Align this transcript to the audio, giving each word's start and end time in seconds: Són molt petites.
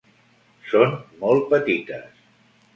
Són 0.71 0.97
molt 1.25 1.47
petites. 1.53 2.21